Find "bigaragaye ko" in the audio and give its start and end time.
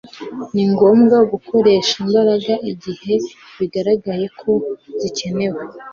3.57-4.51